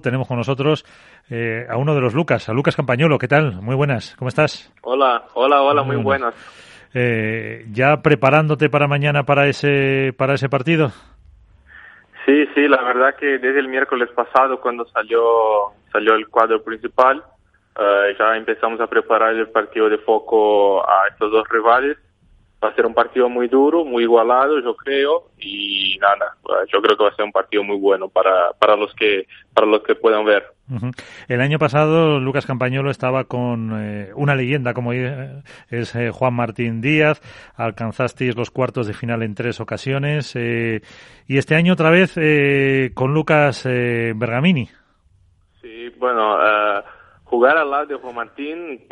Tenemos 0.00 0.28
con 0.28 0.36
nosotros 0.36 0.84
eh, 1.28 1.66
a 1.68 1.76
uno 1.76 1.92
de 1.92 2.00
los 2.00 2.14
Lucas, 2.14 2.48
a 2.48 2.52
Lucas 2.52 2.76
Campañolo. 2.76 3.18
¿Qué 3.18 3.26
tal? 3.26 3.60
Muy 3.60 3.74
buenas, 3.74 4.14
¿cómo 4.16 4.28
estás? 4.28 4.72
Hola, 4.82 5.24
hola, 5.34 5.60
hola, 5.60 5.82
muy, 5.82 5.96
buenas. 5.96 6.36
Eh, 6.94 7.66
¿Ya 7.72 7.96
preparándote 8.00 8.70
para 8.70 8.86
mañana 8.86 9.24
para 9.24 9.48
ese, 9.48 10.14
para 10.16 10.34
ese 10.34 10.48
partido? 10.48 10.90
Sí, 12.24 12.46
sí, 12.54 12.68
la 12.68 12.80
verdad 12.84 13.16
que 13.18 13.40
desde 13.40 13.58
el 13.58 13.66
miércoles 13.66 14.08
pasado, 14.14 14.60
cuando 14.60 14.86
salió, 14.86 15.20
salió 15.90 16.14
el 16.14 16.28
cuadro 16.28 16.62
principal, 16.62 17.24
eh, 17.76 18.14
ya 18.16 18.36
empezamos 18.36 18.80
a 18.80 18.86
preparar 18.86 19.34
el 19.34 19.48
partido 19.48 19.88
de 19.88 19.98
foco 19.98 20.88
a 20.88 21.08
estos 21.10 21.32
dos 21.32 21.48
rivales 21.48 21.98
va 22.62 22.68
a 22.68 22.74
ser 22.74 22.86
un 22.86 22.94
partido 22.94 23.28
muy 23.28 23.48
duro, 23.48 23.84
muy 23.84 24.02
igualado, 24.02 24.60
yo 24.60 24.74
creo, 24.74 25.30
y 25.38 25.96
nada, 26.00 26.36
yo 26.72 26.82
creo 26.82 26.96
que 26.96 27.04
va 27.04 27.10
a 27.10 27.14
ser 27.14 27.24
un 27.24 27.32
partido 27.32 27.62
muy 27.62 27.76
bueno 27.76 28.08
para, 28.08 28.52
para 28.58 28.76
los 28.76 28.92
que 28.94 29.26
para 29.54 29.66
los 29.66 29.82
que 29.82 29.94
puedan 29.94 30.24
ver. 30.24 30.44
El 31.28 31.40
año 31.40 31.58
pasado 31.58 32.20
Lucas 32.20 32.46
Campañolo 32.46 32.90
estaba 32.90 33.24
con 33.24 33.72
eh, 33.74 34.10
una 34.14 34.34
leyenda 34.34 34.74
como 34.74 34.92
es 34.92 35.94
eh, 35.94 36.10
Juan 36.10 36.34
Martín 36.34 36.80
Díaz, 36.80 37.22
alcanzasteis 37.56 38.36
los 38.36 38.50
cuartos 38.50 38.86
de 38.86 38.92
final 38.92 39.22
en 39.22 39.34
tres 39.34 39.60
ocasiones 39.60 40.34
eh, 40.36 40.82
y 41.26 41.38
este 41.38 41.54
año 41.54 41.72
otra 41.72 41.90
vez 41.90 42.14
con 42.94 43.14
Lucas 43.14 43.64
Bergamini. 43.64 44.68
Sí, 45.62 45.88
bueno, 45.96 46.36
jugar 47.24 47.56
al 47.56 47.70
lado 47.70 47.86
de 47.86 47.94
Juan 47.94 48.14
Martín, 48.14 48.86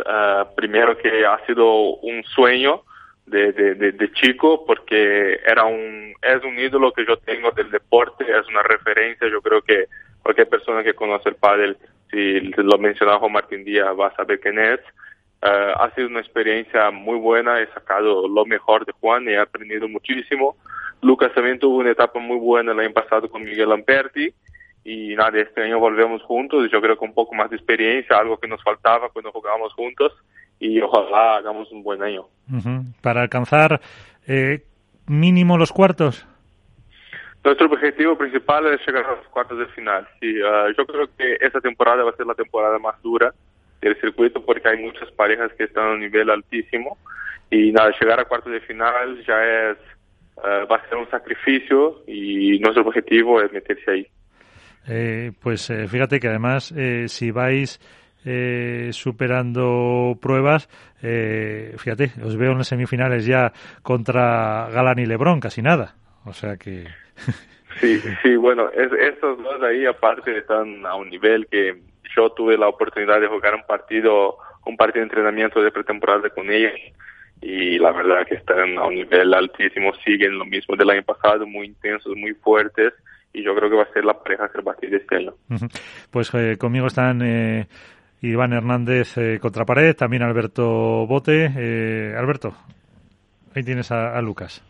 primero 0.54 0.96
que 0.96 1.26
ha 1.26 1.44
sido 1.46 1.96
un 1.96 2.22
sueño, 2.24 2.82
de, 3.26 4.10
chico 4.14 4.64
porque 4.64 5.40
era 5.46 5.64
un, 5.64 6.14
es 6.22 6.44
un 6.44 6.58
ídolo 6.58 6.92
que 6.92 7.04
yo 7.04 7.16
tengo 7.18 7.50
del 7.50 7.70
deporte, 7.70 8.24
es 8.24 8.46
una 8.48 8.62
referencia, 8.62 9.28
yo 9.28 9.42
creo 9.42 9.62
que 9.62 9.86
cualquier 10.22 10.48
persona 10.48 10.82
que 10.82 10.94
conoce 10.94 11.28
el 11.28 11.36
pádel, 11.36 11.76
si 12.10 12.40
lo 12.40 12.78
menciona 12.78 13.18
Juan 13.18 13.32
Martín 13.32 13.64
Díaz, 13.64 13.94
va 13.98 14.08
a 14.08 14.16
saber 14.16 14.40
quién 14.40 14.58
es. 14.58 14.80
Eh, 15.42 15.72
ha 15.76 15.90
sido 15.94 16.08
una 16.08 16.20
experiencia 16.20 16.90
muy 16.90 17.18
buena, 17.18 17.60
he 17.60 17.66
sacado 17.68 18.26
lo 18.26 18.46
mejor 18.46 18.86
de 18.86 18.92
Juan 18.92 19.24
y 19.24 19.32
he 19.32 19.38
aprendido 19.38 19.88
muchísimo. 19.88 20.56
Lucas 21.02 21.32
también 21.34 21.58
tuvo 21.58 21.78
una 21.78 21.90
etapa 21.90 22.18
muy 22.18 22.38
buena 22.38 22.72
el 22.72 22.80
año 22.80 22.92
pasado 22.92 23.28
con 23.28 23.44
Miguel 23.44 23.68
Lamperti 23.68 24.32
y 24.84 25.14
nada, 25.16 25.38
este 25.38 25.62
año 25.62 25.78
volvemos 25.80 26.22
juntos, 26.22 26.70
yo 26.70 26.80
creo 26.80 26.96
que 26.96 27.04
un 27.04 27.12
poco 27.12 27.34
más 27.34 27.50
de 27.50 27.56
experiencia, 27.56 28.16
algo 28.16 28.38
que 28.38 28.48
nos 28.48 28.62
faltaba 28.62 29.08
cuando 29.10 29.32
jugábamos 29.32 29.74
juntos 29.74 30.12
y 30.58 30.80
ojalá 30.80 31.36
hagamos 31.36 31.70
un 31.72 31.82
buen 31.82 32.02
año. 32.02 32.26
Para 33.02 33.22
alcanzar 33.22 33.80
eh, 34.26 34.62
mínimo 35.06 35.58
los 35.58 35.72
cuartos. 35.72 36.26
Nuestro 37.44 37.66
objetivo 37.66 38.16
principal 38.16 38.66
es 38.66 38.80
llegar 38.86 39.04
a 39.04 39.16
los 39.16 39.28
cuartos 39.28 39.58
de 39.58 39.66
final. 39.66 40.06
Sí, 40.20 40.34
ah, 40.44 40.66
yo 40.76 40.84
creo 40.86 41.08
que 41.16 41.36
esta 41.40 41.60
temporada 41.60 42.02
va 42.02 42.10
a 42.10 42.16
ser 42.16 42.26
la 42.26 42.34
temporada 42.34 42.78
más 42.78 43.00
dura 43.02 43.32
del 43.80 44.00
circuito 44.00 44.44
porque 44.44 44.68
hay 44.68 44.82
muchas 44.82 45.10
parejas 45.12 45.52
que 45.56 45.64
están 45.64 45.86
a 45.86 45.92
un 45.92 46.00
nivel 46.00 46.30
altísimo 46.30 46.98
y 47.50 47.70
nada, 47.70 47.92
llegar 48.00 48.18
a 48.18 48.24
cuartos 48.24 48.52
de 48.52 48.60
final 48.60 49.22
ya 49.24 49.44
es 49.44 49.78
ah, 50.42 50.66
va 50.70 50.76
a 50.76 50.88
ser 50.88 50.98
un 50.98 51.08
sacrificio 51.10 52.02
y 52.06 52.58
nuestro 52.58 52.82
objetivo 52.82 53.40
es 53.40 53.52
meterse 53.52 53.90
ahí. 53.90 54.06
Eh, 54.88 55.32
pues 55.40 55.68
eh, 55.70 55.86
fíjate 55.88 56.18
que 56.20 56.28
además 56.28 56.72
si 57.06 57.30
vais 57.32 57.80
eh, 58.26 58.90
superando 58.92 60.18
pruebas. 60.20 60.68
Eh, 61.02 61.74
fíjate, 61.78 62.10
os 62.22 62.36
veo 62.36 62.52
en 62.52 62.58
las 62.58 62.68
semifinales 62.68 63.24
ya 63.24 63.52
contra 63.82 64.68
Galán 64.70 64.98
y 64.98 65.06
Lebrón, 65.06 65.40
casi 65.40 65.62
nada. 65.62 65.94
O 66.24 66.32
sea 66.32 66.56
que. 66.56 66.86
sí, 67.80 68.00
sí, 68.22 68.36
bueno, 68.36 68.68
estos 68.70 69.42
dos 69.42 69.62
ahí 69.62 69.86
aparte 69.86 70.36
están 70.36 70.84
a 70.84 70.96
un 70.96 71.08
nivel 71.08 71.46
que 71.46 71.76
yo 72.16 72.30
tuve 72.30 72.58
la 72.58 72.68
oportunidad 72.68 73.20
de 73.20 73.28
jugar 73.28 73.54
un 73.54 73.64
partido, 73.66 74.38
un 74.64 74.76
partido 74.76 75.00
de 75.00 75.04
entrenamiento 75.04 75.62
de 75.62 75.70
pretemporada 75.70 76.28
con 76.30 76.50
ellos 76.50 76.72
y 77.40 77.78
la 77.78 77.92
verdad 77.92 78.26
que 78.26 78.36
están 78.36 78.78
a 78.78 78.86
un 78.86 78.94
nivel 78.94 79.34
altísimo, 79.34 79.92
siguen 80.04 80.38
lo 80.38 80.44
mismo 80.46 80.74
del 80.74 80.90
año 80.90 81.02
pasado, 81.02 81.46
muy 81.46 81.66
intensos, 81.66 82.16
muy 82.16 82.34
fuertes 82.34 82.94
y 83.32 83.42
yo 83.42 83.54
creo 83.54 83.68
que 83.68 83.76
va 83.76 83.82
a 83.82 83.92
ser 83.92 84.04
la 84.04 84.18
pareja 84.18 84.48
que 84.48 84.62
va 84.62 84.72
a 84.72 84.86
de 84.86 84.96
este 84.96 85.16
año. 85.16 85.34
Pues 86.10 86.32
eh, 86.34 86.56
conmigo 86.58 86.86
están 86.86 87.20
eh, 87.22 87.66
Iván 88.30 88.52
Hernández 88.52 89.16
eh, 89.18 89.38
contra 89.40 89.64
pared, 89.64 89.94
también 89.94 90.22
Alberto 90.22 91.06
Bote. 91.06 91.50
Eh, 91.56 92.14
Alberto, 92.16 92.54
ahí 93.54 93.62
tienes 93.62 93.90
a, 93.90 94.20
Lucas. 94.20 94.62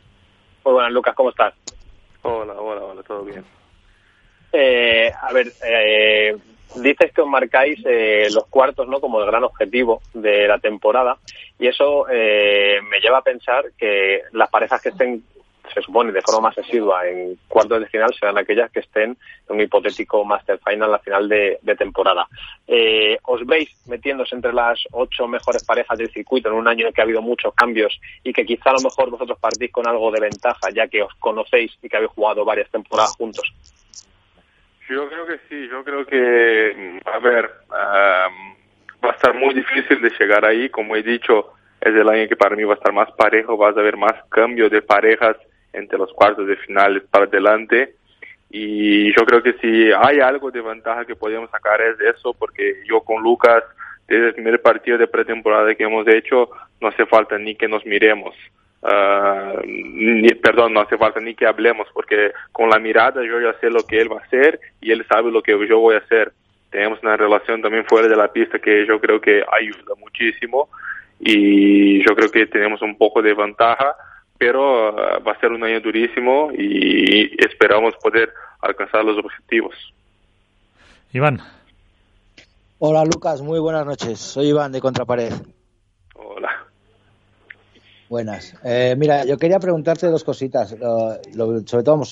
Muy 0.64 0.74
buenas, 0.74 0.92
Lucas, 0.92 1.14
¿cómo 1.14 1.30
estás? 1.30 1.54
Hola, 2.22 2.54
hola, 2.54 2.82
hola, 2.82 3.02
todo 3.02 3.24
bien. 3.24 3.44
Eh, 4.52 5.12
a 5.20 5.32
ver, 5.32 5.48
eh, 5.64 6.36
dices 6.76 7.12
que 7.12 7.20
os 7.20 7.28
marcáis 7.28 7.80
los 8.32 8.46
cuartos 8.46 8.88
no 8.88 9.00
como 9.00 9.20
el 9.20 9.26
gran 9.26 9.44
objetivo 9.44 10.00
de 10.14 10.46
la 10.48 10.58
temporada 10.58 11.16
y 11.58 11.68
eso 11.68 12.06
me 12.08 13.00
lleva 13.00 13.18
a 13.18 13.22
pensar 13.22 13.66
que 13.78 14.22
las 14.32 14.50
parejas 14.50 14.82
que 14.82 14.90
estén 14.90 15.22
se 15.76 15.82
supone 15.82 16.10
de 16.10 16.22
forma 16.22 16.48
más 16.48 16.56
asidua 16.56 17.06
en 17.06 17.36
cuartos 17.48 17.80
de 17.80 17.86
final 17.88 18.14
serán 18.18 18.38
aquellas 18.38 18.70
que 18.70 18.80
estén 18.80 19.10
en 19.10 19.54
un 19.54 19.60
hipotético 19.60 20.24
Master 20.24 20.58
Final 20.64 20.94
a 20.94 20.98
final 21.00 21.28
de, 21.28 21.58
temporada. 21.76 22.26
Eh, 22.66 23.18
¿Os 23.24 23.44
veis 23.44 23.68
metiéndose 23.86 24.34
entre 24.34 24.54
las 24.54 24.82
ocho 24.92 25.28
mejores 25.28 25.62
parejas 25.64 25.98
del 25.98 26.10
circuito 26.10 26.48
en 26.48 26.54
un 26.54 26.66
año 26.66 26.86
en 26.86 26.94
que 26.94 27.02
ha 27.02 27.04
habido 27.04 27.20
muchos 27.20 27.52
cambios 27.54 28.00
y 28.24 28.32
que 28.32 28.46
quizá 28.46 28.70
a 28.70 28.72
lo 28.72 28.80
mejor 28.80 29.10
vosotros 29.10 29.38
partís 29.38 29.70
con 29.70 29.86
algo 29.86 30.10
de 30.10 30.20
ventaja 30.20 30.70
ya 30.72 30.88
que 30.88 31.02
os 31.02 31.14
conocéis 31.16 31.76
y 31.82 31.90
que 31.90 31.96
habéis 31.98 32.12
jugado 32.12 32.42
varias 32.42 32.70
temporadas 32.70 33.14
juntos? 33.14 33.44
Yo 34.88 35.06
creo 35.10 35.26
que 35.26 35.38
sí, 35.50 35.68
yo 35.68 35.84
creo 35.84 36.06
que, 36.06 37.00
a 37.04 37.18
ver, 37.18 37.50
va 37.70 39.10
a 39.10 39.14
estar 39.14 39.34
muy 39.34 39.52
difícil 39.52 40.00
de 40.00 40.10
llegar 40.18 40.46
ahí, 40.46 40.70
como 40.70 40.96
he 40.96 41.02
dicho, 41.02 41.52
es 41.82 41.94
el 41.94 42.08
año 42.08 42.26
que 42.28 42.36
para 42.36 42.56
mí 42.56 42.64
va 42.64 42.74
a 42.74 42.76
estar 42.76 42.94
más 42.94 43.12
parejo, 43.12 43.58
vas 43.58 43.76
a 43.76 43.82
ver 43.82 43.98
más 43.98 44.14
cambio 44.30 44.70
de 44.70 44.80
parejas 44.80 45.36
entre 45.76 45.98
los 45.98 46.12
cuartos 46.12 46.46
de 46.46 46.56
finales 46.56 47.02
para 47.10 47.26
adelante. 47.26 47.94
Y 48.50 49.14
yo 49.16 49.24
creo 49.26 49.42
que 49.42 49.54
si 49.54 49.90
hay 49.92 50.20
algo 50.20 50.50
de 50.50 50.60
ventaja 50.60 51.04
que 51.04 51.16
podemos 51.16 51.50
sacar 51.50 51.80
es 51.80 52.00
eso, 52.00 52.34
porque 52.34 52.82
yo 52.88 53.00
con 53.00 53.22
Lucas, 53.22 53.62
desde 54.08 54.28
el 54.28 54.34
primer 54.34 54.62
partido 54.62 54.98
de 54.98 55.08
pretemporada 55.08 55.74
que 55.74 55.84
hemos 55.84 56.06
hecho, 56.08 56.50
no 56.80 56.88
hace 56.88 57.06
falta 57.06 57.38
ni 57.38 57.54
que 57.54 57.68
nos 57.68 57.84
miremos. 57.84 58.34
Uh, 58.82 59.60
ni, 59.66 60.28
perdón, 60.34 60.74
no 60.74 60.80
hace 60.80 60.96
falta 60.96 61.18
ni 61.18 61.34
que 61.34 61.46
hablemos, 61.46 61.88
porque 61.92 62.32
con 62.52 62.70
la 62.70 62.78
mirada 62.78 63.22
yo 63.24 63.40
ya 63.40 63.58
sé 63.58 63.68
lo 63.68 63.84
que 63.84 63.98
él 63.98 64.12
va 64.12 64.20
a 64.20 64.24
hacer 64.24 64.60
y 64.80 64.92
él 64.92 65.04
sabe 65.08 65.30
lo 65.32 65.42
que 65.42 65.52
yo 65.66 65.80
voy 65.80 65.96
a 65.96 65.98
hacer. 65.98 66.32
Tenemos 66.70 67.02
una 67.02 67.16
relación 67.16 67.62
también 67.62 67.84
fuera 67.84 68.06
de 68.06 68.16
la 68.16 68.32
pista 68.32 68.58
que 68.58 68.86
yo 68.86 69.00
creo 69.00 69.20
que 69.20 69.42
ayuda 69.60 69.94
muchísimo 69.98 70.68
y 71.18 72.06
yo 72.06 72.14
creo 72.14 72.30
que 72.30 72.46
tenemos 72.46 72.80
un 72.82 72.96
poco 72.96 73.22
de 73.22 73.34
ventaja 73.34 73.96
pero 74.38 74.90
uh, 74.90 75.24
va 75.24 75.32
a 75.32 75.40
ser 75.40 75.52
un 75.52 75.62
año 75.64 75.80
durísimo 75.80 76.50
y 76.52 77.30
esperamos 77.44 77.94
poder 78.02 78.32
alcanzar 78.60 79.04
los 79.04 79.18
objetivos. 79.18 79.74
Iván. 81.12 81.40
Hola 82.78 83.04
Lucas, 83.04 83.40
muy 83.40 83.58
buenas 83.58 83.86
noches. 83.86 84.18
Soy 84.18 84.48
Iván 84.48 84.72
de 84.72 84.80
Contrapared. 84.80 85.32
Hola. 86.14 86.66
Buenas. 88.08 88.54
Eh, 88.62 88.94
mira, 88.96 89.24
yo 89.24 89.36
quería 89.36 89.58
preguntarte 89.58 90.06
dos 90.06 90.22
cositas. 90.22 90.70
sobre 90.70 91.82
todo, 91.82 92.02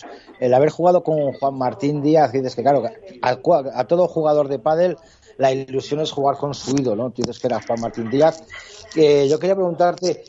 el 0.40 0.54
haber 0.54 0.70
jugado 0.70 1.04
con 1.04 1.32
Juan 1.34 1.56
Martín 1.56 2.02
Díaz, 2.02 2.32
dices 2.32 2.56
que 2.56 2.62
claro, 2.62 2.82
a, 3.22 3.84
todo 3.84 4.08
jugador 4.08 4.48
de 4.48 4.58
pádel 4.58 4.96
la 5.36 5.52
ilusión 5.52 6.00
es 6.00 6.10
jugar 6.10 6.36
con 6.36 6.54
su 6.54 6.74
ídolo, 6.76 7.04
¿no? 7.04 7.10
Tú 7.10 7.22
dices 7.22 7.38
que 7.38 7.46
era 7.46 7.60
Juan 7.60 7.80
Martín 7.80 8.10
Díaz. 8.10 8.42
Eh, 8.96 9.28
yo 9.28 9.38
quería 9.38 9.54
preguntarte, 9.54 10.24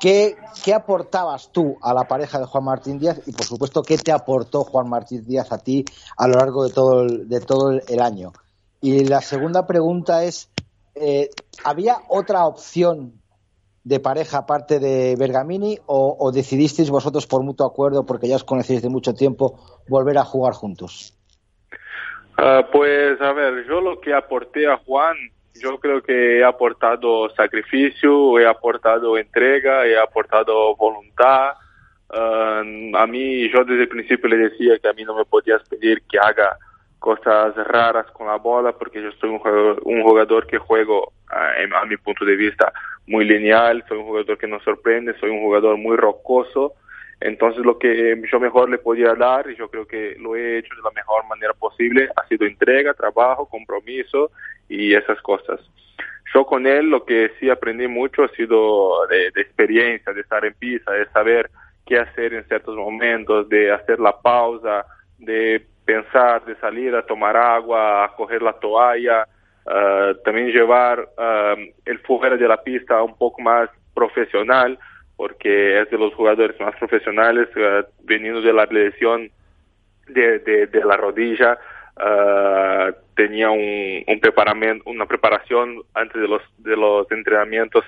¿Qué, 0.00 0.36
aportabas 0.74 1.50
tú 1.52 1.78
a 1.82 1.94
la 1.94 2.04
pareja 2.04 2.38
de 2.38 2.46
Juan 2.46 2.64
Martín 2.64 2.98
Díaz 2.98 3.22
y, 3.26 3.32
por 3.32 3.46
supuesto, 3.46 3.82
qué 3.82 3.96
te 3.96 4.12
aportó 4.12 4.64
Juan 4.64 4.88
Martín 4.88 5.24
Díaz 5.24 5.52
a 5.52 5.58
ti 5.58 5.84
a 6.16 6.28
lo 6.28 6.34
largo 6.34 6.64
de 6.64 6.72
todo 6.72 7.02
el, 7.02 7.28
de 7.28 7.40
todo 7.40 7.70
el, 7.70 8.00
año? 8.00 8.32
Y 8.80 9.04
la 9.04 9.20
segunda 9.20 9.66
pregunta 9.66 10.24
es, 10.24 10.50
eh, 10.94 11.30
¿había 11.64 11.96
otra 12.08 12.46
opción 12.46 13.20
de 13.84 14.00
pareja 14.00 14.38
aparte 14.38 14.80
de 14.80 15.14
Bergamini 15.16 15.78
o, 15.86 16.32
decidisteis 16.32 16.90
vosotros 16.90 17.26
por 17.26 17.44
mutuo 17.44 17.66
acuerdo, 17.66 18.04
porque 18.04 18.26
ya 18.26 18.36
os 18.36 18.44
conocéis 18.44 18.82
de 18.82 18.88
mucho 18.88 19.14
tiempo, 19.14 19.60
volver 19.88 20.18
a 20.18 20.24
jugar 20.24 20.54
juntos? 20.54 21.16
Ah, 22.36 22.66
pues 22.70 23.20
a 23.20 23.32
ver, 23.32 23.64
yo 23.66 23.80
lo 23.80 24.00
que 24.00 24.12
aporté 24.12 24.66
a 24.66 24.76
Juan 24.78 25.16
yo 25.60 25.78
creo 25.78 26.02
que 26.02 26.38
he 26.38 26.44
aportado 26.44 27.28
sacrificio, 27.30 28.38
he 28.38 28.46
aportado 28.46 29.18
entrega, 29.18 29.86
he 29.86 29.98
aportado 29.98 30.74
voluntad. 30.76 31.52
Um, 32.08 32.94
a 32.94 33.06
mí, 33.06 33.48
yo 33.50 33.64
desde 33.64 33.82
el 33.82 33.88
principio 33.88 34.28
le 34.28 34.36
decía 34.48 34.78
que 34.78 34.88
a 34.88 34.92
mí 34.92 35.04
no 35.04 35.16
me 35.16 35.24
podías 35.24 35.62
pedir 35.68 36.02
que 36.02 36.18
haga 36.18 36.56
cosas 36.98 37.54
raras 37.56 38.06
con 38.12 38.26
la 38.26 38.36
bola 38.36 38.72
porque 38.72 39.02
yo 39.02 39.10
soy 39.20 39.30
un 39.30 39.38
jugador, 39.38 39.80
un 39.84 40.02
jugador 40.02 40.46
que 40.46 40.58
juego, 40.58 41.12
uh, 41.30 41.76
a 41.76 41.84
mi 41.84 41.96
punto 41.96 42.24
de 42.24 42.36
vista, 42.36 42.72
muy 43.06 43.24
lineal, 43.24 43.84
soy 43.88 43.98
un 43.98 44.04
jugador 44.04 44.38
que 44.38 44.46
nos 44.46 44.62
sorprende, 44.62 45.18
soy 45.18 45.30
un 45.30 45.40
jugador 45.40 45.76
muy 45.76 45.96
rocoso 45.96 46.74
Entonces 47.20 47.64
lo 47.64 47.78
que 47.78 48.20
yo 48.30 48.40
mejor 48.40 48.68
le 48.68 48.78
podía 48.78 49.14
dar, 49.14 49.50
y 49.50 49.56
yo 49.56 49.68
creo 49.68 49.86
que 49.86 50.16
lo 50.18 50.36
he 50.36 50.58
hecho 50.58 50.74
de 50.74 50.82
la 50.82 50.90
mejor 50.90 51.26
manera 51.26 51.54
posible, 51.54 52.08
ha 52.14 52.26
sido 52.28 52.46
entrega, 52.46 52.94
trabajo, 52.94 53.48
compromiso 53.48 54.30
y 54.68 54.94
esas 54.94 55.20
cosas. 55.22 55.60
Yo 56.34 56.44
con 56.44 56.66
él 56.66 56.90
lo 56.90 57.04
que 57.04 57.30
sí 57.40 57.48
aprendí 57.48 57.86
mucho 57.86 58.24
ha 58.24 58.28
sido 58.28 59.06
de, 59.06 59.30
de 59.30 59.40
experiencia, 59.40 60.12
de 60.12 60.20
estar 60.20 60.44
en 60.44 60.54
pista, 60.54 60.92
de 60.92 61.06
saber 61.10 61.48
qué 61.86 61.98
hacer 61.98 62.34
en 62.34 62.44
ciertos 62.44 62.76
momentos, 62.76 63.48
de 63.48 63.72
hacer 63.72 64.00
la 64.00 64.20
pausa, 64.20 64.84
de 65.18 65.64
pensar, 65.84 66.44
de 66.44 66.56
salir 66.56 66.94
a 66.94 67.06
tomar 67.06 67.36
agua, 67.36 68.04
a 68.04 68.14
coger 68.16 68.42
la 68.42 68.52
toalla, 68.54 69.26
uh, 69.64 70.14
también 70.24 70.48
llevar 70.48 71.00
uh, 71.00 71.58
el 71.84 71.98
fuera 72.00 72.36
de 72.36 72.48
la 72.48 72.62
pista 72.62 73.02
un 73.02 73.16
poco 73.16 73.40
más 73.40 73.70
profesional, 73.94 74.78
porque 75.16 75.80
es 75.80 75.90
de 75.90 75.98
los 75.98 76.14
jugadores 76.14 76.58
más 76.60 76.76
profesionales, 76.76 77.48
uh, 77.56 77.84
veniendo 78.04 78.40
de 78.42 78.52
la 78.52 78.66
lesión 78.66 79.30
de, 80.08 80.70
la 80.84 80.96
rodilla, 80.96 81.58
tenía 83.14 83.50
un, 83.50 84.04
un 84.06 84.20
preparamiento, 84.20 84.88
una 84.88 85.06
preparación 85.06 85.82
antes 85.94 86.20
de 86.20 86.28
los, 86.28 86.42
de 86.58 86.76
los 86.76 87.10
entrenamientos 87.10 87.84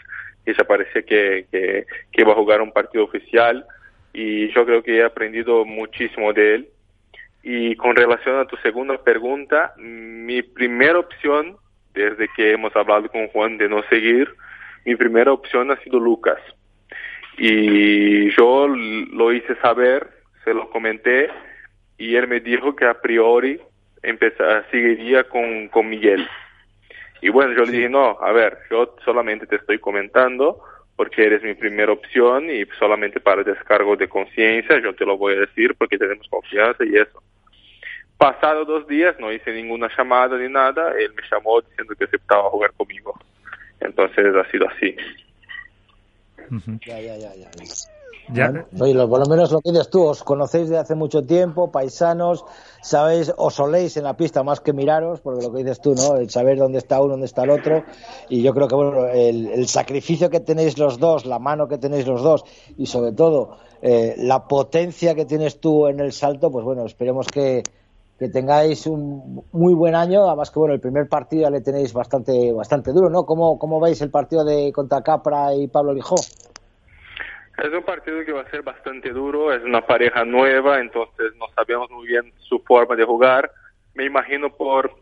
y 0.46 0.54
se 0.54 0.64
parecía 0.64 1.02
que, 1.02 1.46
que, 1.52 1.86
que 2.10 2.22
iba 2.22 2.32
a 2.32 2.36
jugar 2.36 2.62
un 2.62 2.72
partido 2.72 3.04
oficial 3.04 3.66
y 4.12 4.48
yo 4.52 4.64
creo 4.64 4.82
que 4.82 4.96
he 4.96 5.04
aprendido 5.04 5.64
muchísimo 5.64 6.32
de 6.32 6.54
él. 6.54 6.68
Y 7.42 7.76
con 7.76 7.94
relación 7.94 8.38
a 8.38 8.46
tu 8.46 8.56
segunda 8.56 9.02
pregunta, 9.02 9.74
mi 9.78 10.42
primera 10.42 10.98
opción, 10.98 11.56
desde 11.94 12.28
que 12.36 12.52
hemos 12.52 12.74
hablado 12.74 13.08
con 13.08 13.28
Juan 13.28 13.58
de 13.58 13.68
no 13.68 13.82
seguir, 13.84 14.34
mi 14.84 14.96
primera 14.96 15.32
opción 15.32 15.70
ha 15.70 15.76
sido 15.82 16.00
Lucas. 16.00 16.38
Y 17.38 18.30
yo 18.36 18.66
lo 18.66 19.32
hice 19.32 19.54
saber, 19.56 20.08
se 20.44 20.52
lo 20.52 20.68
comenté, 20.70 21.30
y 21.96 22.16
él 22.16 22.28
me 22.28 22.40
dijo 22.40 22.74
que 22.74 22.84
a 22.84 23.00
priori 23.00 23.60
empezar, 24.02 24.66
seguiría 24.70 25.24
con, 25.24 25.68
con 25.68 25.88
Miguel. 25.88 26.28
Y 27.20 27.30
bueno, 27.30 27.52
yo 27.52 27.64
le 27.64 27.72
dije, 27.72 27.88
no, 27.88 28.16
a 28.20 28.32
ver, 28.32 28.58
yo 28.70 28.94
solamente 29.04 29.46
te 29.46 29.56
estoy 29.56 29.78
comentando 29.78 30.62
porque 30.96 31.24
eres 31.24 31.42
mi 31.42 31.54
primera 31.54 31.92
opción 31.92 32.50
y 32.50 32.64
solamente 32.78 33.20
para 33.20 33.44
descargo 33.44 33.96
de 33.96 34.08
conciencia 34.08 34.80
yo 34.80 34.94
te 34.94 35.06
lo 35.06 35.16
voy 35.16 35.34
a 35.34 35.40
decir 35.40 35.74
porque 35.76 35.98
tenemos 35.98 36.26
confianza 36.28 36.84
y 36.84 36.96
eso. 36.96 37.22
Pasado 38.16 38.64
dos 38.64 38.86
días 38.88 39.14
no 39.20 39.32
hice 39.32 39.52
ninguna 39.52 39.88
llamada 39.96 40.36
ni 40.36 40.48
nada, 40.48 40.92
él 40.98 41.12
me 41.14 41.22
llamó 41.30 41.60
diciendo 41.60 41.94
que 41.96 42.04
aceptaba 42.04 42.50
jugar 42.50 42.72
conmigo. 42.76 43.16
Entonces 43.78 44.34
ha 44.34 44.50
sido 44.50 44.68
así. 44.68 44.96
Ya, 46.86 47.00
ya, 47.00 47.16
ya, 47.16 47.34
ya. 47.34 47.50
Ya. 48.30 48.66
Oye, 48.78 48.94
por 49.06 49.20
lo 49.20 49.26
menos 49.26 49.50
lo 49.50 49.60
que 49.60 49.70
dices 49.70 49.88
tú, 49.88 50.04
os 50.04 50.22
conocéis 50.22 50.68
de 50.68 50.76
hace 50.76 50.94
mucho 50.94 51.24
tiempo, 51.24 51.72
paisanos, 51.72 52.44
sabéis, 52.82 53.32
os 53.36 53.54
soléis 53.54 53.96
en 53.96 54.04
la 54.04 54.16
pista 54.16 54.42
más 54.42 54.60
que 54.60 54.74
miraros, 54.74 55.20
porque 55.20 55.46
lo 55.46 55.52
que 55.52 55.58
dices 55.60 55.80
tú, 55.80 55.94
¿no? 55.94 56.16
El 56.16 56.28
saber 56.28 56.58
dónde 56.58 56.78
está 56.78 57.00
uno, 57.00 57.12
dónde 57.12 57.26
está 57.26 57.44
el 57.44 57.50
otro, 57.50 57.84
y 58.28 58.42
yo 58.42 58.52
creo 58.52 58.68
que, 58.68 58.74
bueno, 58.74 59.06
el, 59.06 59.46
el 59.46 59.66
sacrificio 59.66 60.28
que 60.28 60.40
tenéis 60.40 60.76
los 60.76 60.98
dos, 60.98 61.24
la 61.24 61.38
mano 61.38 61.68
que 61.68 61.78
tenéis 61.78 62.06
los 62.06 62.22
dos, 62.22 62.44
y 62.76 62.84
sobre 62.86 63.12
todo 63.12 63.56
eh, 63.80 64.14
la 64.18 64.46
potencia 64.46 65.14
que 65.14 65.24
tienes 65.24 65.58
tú 65.58 65.86
en 65.86 66.00
el 66.00 66.12
salto, 66.12 66.50
pues 66.50 66.64
bueno, 66.64 66.84
esperemos 66.84 67.28
que, 67.28 67.62
que 68.18 68.28
tengáis 68.28 68.86
un 68.86 69.44
muy 69.52 69.74
buen 69.74 69.94
año, 69.94 70.26
además 70.26 70.50
que 70.50 70.58
bueno, 70.58 70.74
el 70.74 70.80
primer 70.80 71.08
partido 71.08 71.42
ya 71.42 71.50
le 71.50 71.60
tenéis 71.60 71.92
bastante, 71.92 72.52
bastante 72.52 72.92
duro, 72.92 73.08
¿no? 73.08 73.24
¿Cómo, 73.24 73.58
cómo 73.58 73.78
veis 73.80 74.02
el 74.02 74.10
partido 74.10 74.44
de 74.44 74.72
contra 74.72 75.02
Capra 75.02 75.54
y 75.54 75.68
Pablo 75.68 75.94
Lijó? 75.94 76.16
Es 76.16 77.72
un 77.72 77.82
partido 77.84 78.24
que 78.24 78.32
va 78.32 78.42
a 78.42 78.50
ser 78.50 78.62
bastante 78.62 79.10
duro, 79.10 79.52
es 79.52 79.62
una 79.62 79.86
pareja 79.86 80.24
nueva, 80.24 80.80
entonces 80.80 81.32
no 81.36 81.46
sabemos 81.54 81.90
muy 81.90 82.08
bien 82.08 82.32
su 82.38 82.58
forma 82.60 82.96
de 82.96 83.04
jugar. 83.04 83.50
Me 83.94 84.04
imagino 84.04 84.50
por, 84.50 84.92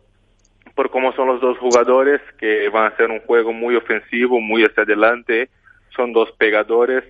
por 0.75 0.91
cómo 0.91 1.13
son 1.13 1.29
los 1.29 1.41
dos 1.41 1.57
jugadores, 1.59 2.21
que 2.39 2.69
van 2.69 2.85
a 2.85 2.89
hacer 2.89 3.11
un 3.11 3.21
juego 3.21 3.53
muy 3.53 3.77
ofensivo, 3.77 4.41
muy 4.41 4.65
hacia 4.65 4.83
adelante, 4.83 5.49
son 5.95 6.13
dos 6.13 6.33
pegadores. 6.33 7.05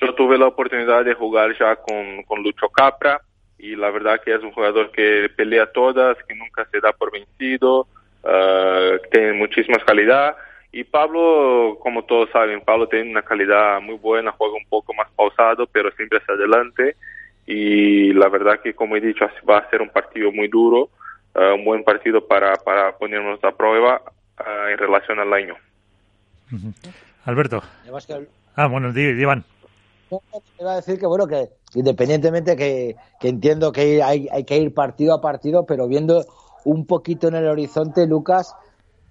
Yo 0.00 0.14
tuve 0.14 0.36
la 0.38 0.46
oportunidad 0.46 1.04
de 1.04 1.14
jugar 1.14 1.56
ya 1.58 1.76
con, 1.76 2.22
con 2.24 2.42
Lucho 2.42 2.68
Capra 2.68 3.20
y 3.58 3.76
la 3.76 3.90
verdad 3.90 4.20
que 4.24 4.34
es 4.34 4.42
un 4.42 4.52
jugador 4.52 4.90
que 4.92 5.28
pelea 5.36 5.66
todas, 5.72 6.16
que 6.24 6.34
nunca 6.34 6.66
se 6.70 6.80
da 6.80 6.92
por 6.92 7.12
vencido, 7.12 7.86
uh, 8.22 8.98
tiene 9.10 9.32
muchísima 9.32 9.78
calidad 9.84 10.36
y 10.70 10.84
Pablo, 10.84 11.78
como 11.80 12.04
todos 12.04 12.30
saben, 12.30 12.60
Pablo 12.60 12.88
tiene 12.88 13.10
una 13.10 13.22
calidad 13.22 13.80
muy 13.80 13.96
buena, 13.96 14.32
juega 14.32 14.54
un 14.54 14.66
poco 14.68 14.92
más 14.92 15.08
pausado, 15.16 15.66
pero 15.66 15.90
siempre 15.92 16.18
hacia 16.18 16.34
adelante. 16.34 16.96
Y 17.46 18.12
la 18.12 18.28
verdad 18.28 18.60
que, 18.60 18.74
como 18.74 18.96
he 18.96 19.00
dicho, 19.00 19.24
va 19.48 19.58
a 19.58 19.70
ser 19.70 19.80
un 19.80 19.88
partido 19.88 20.30
muy 20.30 20.48
duro, 20.48 20.90
uh, 21.34 21.54
un 21.54 21.64
buen 21.64 21.82
partido 21.84 22.26
para, 22.26 22.54
para 22.56 22.92
ponernos 22.98 23.42
a 23.42 23.52
prueba 23.52 24.02
uh, 24.38 24.68
en 24.68 24.76
relación 24.76 25.18
al 25.18 25.32
año. 25.32 25.56
Alberto. 27.24 27.62
Ah, 28.54 28.66
bueno, 28.66 28.92
Iván. 28.98 29.44
Iba 30.60 30.72
a 30.72 30.76
decir 30.76 30.98
que, 30.98 31.06
bueno, 31.06 31.26
que 31.26 31.48
independientemente 31.74 32.56
que, 32.56 32.96
que 33.20 33.28
entiendo 33.28 33.72
que 33.72 34.02
hay, 34.02 34.28
hay 34.30 34.44
que 34.44 34.56
ir 34.56 34.74
partido 34.74 35.14
a 35.14 35.20
partido, 35.20 35.66
pero 35.66 35.86
viendo 35.88 36.24
un 36.64 36.86
poquito 36.86 37.28
en 37.28 37.34
el 37.34 37.46
horizonte, 37.46 38.06
Lucas, 38.06 38.54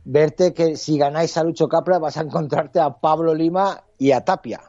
verte 0.05 0.53
que 0.53 0.75
si 0.75 0.97
ganáis 0.97 1.37
a 1.37 1.43
Lucho 1.43 1.67
Capra 1.67 1.99
vas 1.99 2.17
a 2.17 2.21
encontrarte 2.21 2.79
a 2.79 2.89
Pablo 2.89 3.33
Lima 3.33 3.81
y 3.97 4.11
a 4.11 4.23
Tapia. 4.23 4.61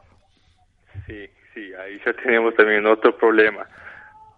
Sí, 1.05 1.29
sí, 1.53 1.73
ahí 1.73 1.99
ya 2.05 2.13
tenemos 2.13 2.55
también 2.55 2.85
otro 2.85 3.15
problema. 3.17 3.67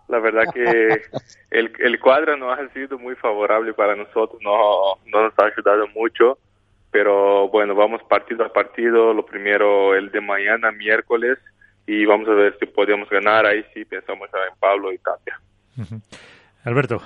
La 0.08 0.20
verdad 0.20 0.44
que 0.54 1.02
el, 1.52 1.74
el 1.80 2.00
cuadro 2.00 2.38
no 2.38 2.52
ha 2.52 2.70
sido 2.70 3.00
muy 3.00 3.16
favorable 3.16 3.74
para 3.74 3.96
nosotros, 3.96 4.42
no, 4.44 4.96
no 5.06 5.24
nos 5.24 5.34
ha 5.40 5.46
ayudado 5.46 5.88
mucho, 5.88 6.38
pero 6.92 7.48
bueno, 7.48 7.74
vamos 7.74 8.04
partido 8.04 8.46
a 8.46 8.54
partido, 8.54 9.14
lo 9.14 9.26
primero 9.26 9.96
el 9.96 10.12
de 10.12 10.22
mañana, 10.22 10.72
miércoles, 10.72 11.40
y 11.92 12.06
vamos 12.06 12.30
a 12.30 12.34
ver 12.34 12.58
si 12.58 12.68
podemos 12.68 13.10
ganar, 13.10 13.46
ahí 13.46 13.66
sí 13.74 13.84
pensamos 13.84 14.30
en 14.34 14.58
Pablo 14.58 14.94
y 14.94 14.98
Tapia. 15.00 15.38
Uh 15.78 15.82
-huh. 15.82 16.02
Alberto. 16.64 17.02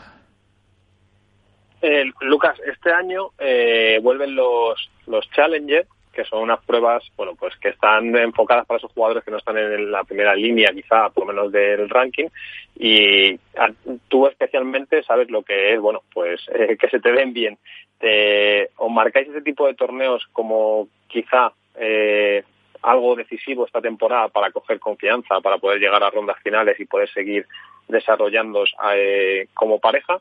Eh, 1.81 2.05
Lucas, 2.21 2.55
este 2.63 2.91
año 2.91 3.31
eh, 3.39 3.97
vuelven 4.03 4.35
los, 4.35 4.91
los 5.07 5.27
Challenger, 5.31 5.87
que 6.13 6.23
son 6.25 6.43
unas 6.43 6.63
pruebas, 6.63 7.03
bueno, 7.17 7.33
pues 7.33 7.55
que 7.57 7.69
están 7.69 8.15
enfocadas 8.15 8.67
para 8.67 8.77
esos 8.77 8.91
jugadores 8.91 9.23
que 9.23 9.31
no 9.31 9.37
están 9.37 9.57
en 9.57 9.91
la 9.91 10.03
primera 10.03 10.35
línea, 10.35 10.71
quizá, 10.71 11.09
por 11.09 11.25
lo 11.25 11.33
menos 11.33 11.51
del 11.51 11.89
ranking, 11.89 12.27
y 12.75 13.33
a, 13.57 13.71
tú 14.07 14.27
especialmente 14.27 15.01
sabes 15.01 15.31
lo 15.31 15.41
que 15.41 15.73
es, 15.73 15.79
bueno, 15.79 16.03
pues 16.13 16.41
eh, 16.53 16.77
que 16.79 16.89
se 16.89 16.99
te 16.99 17.11
ven 17.11 17.33
bien. 17.33 17.57
Te, 17.97 18.69
¿Os 18.77 18.91
marcáis 18.91 19.29
ese 19.29 19.41
tipo 19.41 19.65
de 19.65 19.73
torneos 19.73 20.27
como 20.31 20.89
quizá 21.07 21.53
eh, 21.75 22.43
algo 22.85 23.15
decisivo 23.15 23.65
esta 23.65 23.81
temporada 23.81 24.29
para 24.29 24.51
coger 24.51 24.79
confianza, 24.79 25.41
para 25.41 25.57
poder 25.57 25.79
llegar 25.79 26.03
a 26.03 26.09
rondas 26.09 26.37
finales 26.43 26.79
y 26.79 26.85
poder 26.85 27.09
seguir 27.09 27.45
desarrollándoos 27.87 28.73
eh, 28.93 29.47
como 29.53 29.79
pareja? 29.79 30.19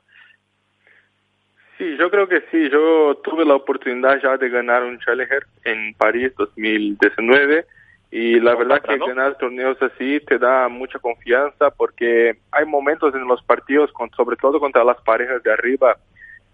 Sí, 1.78 1.96
yo 1.98 2.10
creo 2.10 2.28
que 2.28 2.42
sí. 2.50 2.70
Yo 2.70 3.16
tuve 3.22 3.44
la 3.44 3.54
oportunidad 3.54 4.20
ya 4.22 4.36
de 4.36 4.48
ganar 4.48 4.84
un 4.84 4.98
Challenger 5.00 5.44
en 5.64 5.94
París 5.94 6.32
2019 6.36 7.66
y 8.10 8.38
la 8.38 8.54
verdad 8.54 8.80
que 8.80 8.96
ganar 8.96 9.36
torneos 9.38 9.76
así 9.82 10.20
te 10.20 10.38
da 10.38 10.68
mucha 10.68 11.00
confianza 11.00 11.70
porque 11.70 12.36
hay 12.52 12.64
momentos 12.64 13.12
en 13.14 13.26
los 13.26 13.42
partidos, 13.42 13.90
con, 13.92 14.08
sobre 14.10 14.36
todo 14.36 14.60
contra 14.60 14.84
las 14.84 15.00
parejas 15.02 15.42
de 15.42 15.52
arriba, 15.52 15.96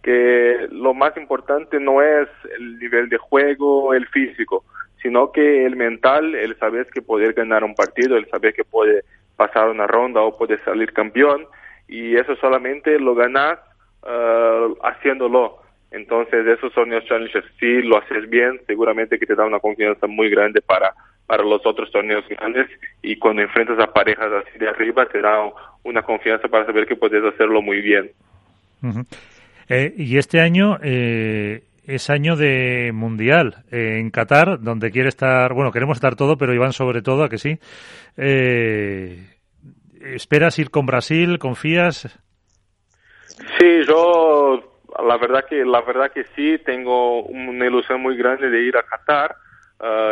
que 0.02 0.68
lo 0.72 0.94
más 0.94 1.14
importante 1.18 1.78
no 1.78 2.00
es 2.00 2.28
el 2.58 2.78
nivel 2.78 3.10
de 3.10 3.18
juego, 3.18 3.92
el 3.92 4.06
físico, 4.08 4.64
sino 5.02 5.32
que 5.32 5.64
el 5.64 5.76
mental, 5.76 6.34
el 6.34 6.58
saber 6.58 6.88
que 6.92 7.02
poder 7.02 7.32
ganar 7.32 7.64
un 7.64 7.74
partido, 7.74 8.16
el 8.16 8.28
saber 8.28 8.54
que 8.54 8.64
puede 8.64 9.04
pasar 9.36 9.68
una 9.68 9.86
ronda 9.86 10.20
o 10.20 10.36
puede 10.36 10.58
salir 10.64 10.92
campeón 10.92 11.46
y 11.88 12.16
eso 12.16 12.36
solamente 12.36 12.98
lo 12.98 13.14
ganas 13.14 13.58
uh, 14.02 14.76
haciéndolo. 14.82 15.58
Entonces, 15.90 16.46
esos 16.46 16.72
son 16.72 16.90
los 16.90 17.04
challenges. 17.06 17.44
Si 17.58 17.82
lo 17.82 17.98
haces 17.98 18.28
bien, 18.30 18.60
seguramente 18.66 19.18
que 19.18 19.26
te 19.26 19.34
da 19.34 19.44
una 19.44 19.58
confianza 19.58 20.06
muy 20.06 20.30
grande 20.30 20.60
para, 20.60 20.94
para 21.26 21.42
los 21.42 21.64
otros 21.66 21.90
torneos 21.90 22.24
grandes 22.28 22.68
y 23.02 23.16
cuando 23.16 23.42
enfrentas 23.42 23.78
a 23.80 23.92
parejas 23.92 24.30
así 24.46 24.58
de 24.58 24.68
arriba, 24.68 25.06
te 25.06 25.20
da 25.20 25.50
una 25.82 26.02
confianza 26.02 26.46
para 26.48 26.66
saber 26.66 26.86
que 26.86 26.94
puedes 26.94 27.24
hacerlo 27.24 27.60
muy 27.60 27.80
bien. 27.80 28.12
Eh, 29.68 29.94
y 29.96 30.16
este 30.16 30.40
año 30.40 30.78
eh, 30.82 31.62
es 31.94 32.08
año 32.08 32.36
de 32.36 32.92
mundial 32.94 33.64
eh, 33.72 33.98
en 33.98 34.10
Qatar, 34.10 34.60
donde 34.60 34.92
quiere 34.92 35.08
estar, 35.08 35.52
bueno, 35.54 35.72
queremos 35.72 35.96
estar 35.96 36.14
todo, 36.14 36.36
pero 36.36 36.54
Iván 36.54 36.72
sobre 36.72 37.02
todo, 37.02 37.24
a 37.24 37.28
que 37.28 37.38
sí. 37.38 37.58
Eh, 38.16 39.26
¿Esperas 40.00 40.58
ir 40.58 40.70
con 40.70 40.86
Brasil? 40.86 41.38
¿Confías? 41.38 42.16
Sí, 43.58 43.84
yo 43.88 44.78
la 45.04 45.16
verdad 45.16 45.44
que 45.48 45.64
la 45.64 45.80
verdad 45.82 46.12
que 46.12 46.24
sí 46.36 46.58
tengo 46.64 47.22
una 47.24 47.66
ilusión 47.66 48.00
muy 48.00 48.16
grande 48.16 48.50
de 48.50 48.62
ir 48.62 48.76
a 48.76 48.82
Qatar 48.82 49.36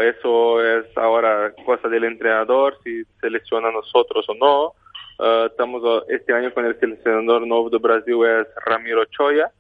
eso 0.03 0.65
es 0.65 0.87
ahora 0.97 1.53
cosa 1.67 1.89
del 1.89 2.05
entrenador, 2.05 2.79
si 2.83 3.05
selecciona 3.21 3.69
a 3.69 3.73
nosotros 3.73 4.25
o 4.29 4.35
no. 4.35 5.47
estamos 5.47 5.83
este 6.09 6.33
año 6.33 6.55
con 6.55 6.65
el 6.65 6.79
seleccionador 6.81 7.47
nuevo 7.47 7.69
de 7.69 7.77
Brasil 7.77 8.17
es 8.25 8.47
Ramiro 8.65 9.05
Choya 9.07 9.53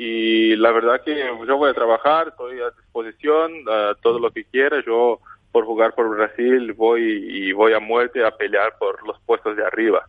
y 0.00 0.54
la 0.54 0.70
verdad 0.70 1.02
que 1.04 1.12
yo 1.16 1.56
voy 1.56 1.70
a 1.70 1.74
trabajar, 1.74 2.28
estoy 2.28 2.60
a 2.60 2.70
disposición, 2.70 3.50
todo 4.00 4.20
lo 4.20 4.30
que 4.30 4.44
quiera, 4.44 4.80
yo 4.86 5.18
por 5.50 5.64
jugar 5.64 5.92
por 5.96 6.08
Brasil 6.10 6.72
voy 6.74 7.02
y 7.28 7.52
voy 7.52 7.72
a 7.72 7.80
muerte 7.80 8.24
a 8.24 8.30
pelear 8.30 8.74
por 8.78 9.04
los 9.04 9.18
puestos 9.22 9.56
de 9.56 9.66
arriba. 9.66 10.06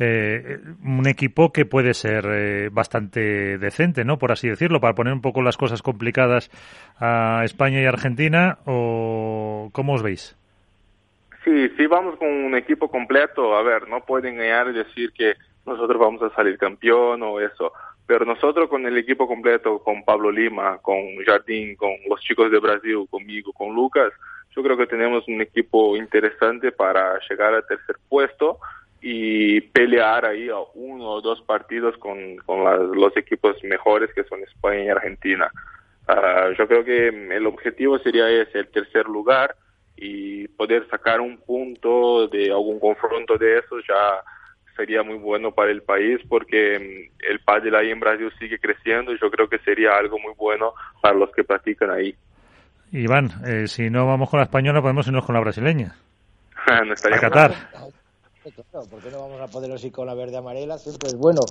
Eh, 0.00 0.58
un 0.84 1.06
equipo 1.06 1.52
que 1.52 1.64
puede 1.64 1.94
ser 1.94 2.24
eh, 2.26 2.68
bastante 2.72 3.56
decente, 3.58 4.04
¿no? 4.04 4.18
Por 4.18 4.32
así 4.32 4.48
decirlo, 4.48 4.80
para 4.80 4.94
poner 4.94 5.12
un 5.12 5.20
poco 5.20 5.42
las 5.42 5.56
cosas 5.56 5.80
complicadas 5.80 6.50
a 6.98 7.42
España 7.44 7.80
y 7.80 7.84
Argentina, 7.84 8.58
¿o 8.66 9.70
cómo 9.72 9.94
os 9.94 10.02
veis? 10.02 10.36
Sí, 11.44 11.68
sí, 11.76 11.86
vamos 11.86 12.18
con 12.18 12.28
un 12.28 12.56
equipo 12.56 12.88
completo. 12.88 13.54
A 13.54 13.62
ver, 13.62 13.88
no 13.88 14.00
pueden 14.00 14.34
engañar 14.34 14.70
y 14.70 14.72
decir 14.72 15.12
que 15.12 15.34
nosotros 15.64 16.00
vamos 16.00 16.22
a 16.22 16.34
salir 16.34 16.58
campeón 16.58 17.22
o 17.22 17.38
eso. 17.38 17.72
Pero 18.10 18.24
nosotros 18.24 18.68
con 18.68 18.84
el 18.86 18.98
equipo 18.98 19.28
completo, 19.28 19.78
con 19.84 20.02
Pablo 20.02 20.32
Lima, 20.32 20.78
con 20.78 20.98
Jardín, 21.24 21.76
con 21.76 21.92
los 22.08 22.20
chicos 22.22 22.50
de 22.50 22.58
Brasil, 22.58 23.06
conmigo, 23.08 23.52
con 23.52 23.72
Lucas, 23.72 24.12
yo 24.50 24.64
creo 24.64 24.76
que 24.76 24.88
tenemos 24.88 25.28
un 25.28 25.40
equipo 25.40 25.96
interesante 25.96 26.72
para 26.72 27.20
llegar 27.28 27.54
al 27.54 27.64
tercer 27.68 27.94
puesto 28.08 28.58
y 29.00 29.60
pelear 29.60 30.24
ahí 30.24 30.48
a 30.48 30.56
uno 30.74 31.08
o 31.08 31.20
dos 31.20 31.40
partidos 31.42 31.96
con, 31.98 32.38
con 32.38 33.00
los 33.00 33.16
equipos 33.16 33.62
mejores 33.62 34.12
que 34.12 34.24
son 34.24 34.42
España 34.42 34.82
y 34.82 34.88
Argentina. 34.88 35.48
Uh, 36.08 36.52
yo 36.58 36.66
creo 36.66 36.84
que 36.84 37.10
el 37.10 37.46
objetivo 37.46 37.96
sería 38.00 38.28
ese, 38.28 38.58
el 38.58 38.68
tercer 38.72 39.06
lugar 39.06 39.54
y 39.96 40.48
poder 40.48 40.84
sacar 40.88 41.20
un 41.20 41.38
punto 41.38 42.26
de 42.26 42.50
algún 42.50 42.80
confronto 42.80 43.38
de 43.38 43.58
esos 43.58 43.84
ya 43.86 44.20
sería 44.76 45.02
muy 45.02 45.16
bueno 45.16 45.52
para 45.52 45.70
el 45.70 45.82
país 45.82 46.20
porque 46.28 46.78
mm, 46.78 47.30
el 47.30 47.40
pádel 47.40 47.74
ahí 47.74 47.90
en 47.90 48.00
Brasil 48.00 48.32
sigue 48.38 48.58
creciendo 48.58 49.12
y 49.12 49.18
yo 49.20 49.30
creo 49.30 49.48
que 49.48 49.58
sería 49.58 49.96
algo 49.96 50.18
muy 50.18 50.34
bueno 50.36 50.72
para 51.00 51.16
los 51.16 51.30
que 51.32 51.44
practican 51.44 51.90
ahí. 51.90 52.14
Iván, 52.92 53.30
eh, 53.46 53.68
si 53.68 53.88
no 53.88 54.06
vamos 54.06 54.28
con 54.30 54.38
la 54.38 54.44
española 54.44 54.82
podemos 54.82 55.06
irnos 55.06 55.24
con 55.24 55.34
la 55.34 55.40
brasileña. 55.40 55.94
no 56.66 56.92
a 56.92 57.20
Qatar. 57.20 57.52
Claro, 58.42 58.86
¿por 58.86 59.02
qué 59.02 59.10
no 59.10 59.20
vamos 59.20 59.38
a 59.38 59.48
poder 59.48 59.78
ir 59.84 59.92
con 59.92 60.06
la 60.06 60.14
verde 60.14 60.38
amarela? 60.38 60.78
Siempre 60.78 61.10
es 61.10 61.14
bueno. 61.14 61.42